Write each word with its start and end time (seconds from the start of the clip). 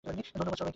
ধন্যবাদ, 0.03 0.25
সবাইকে! 0.33 0.69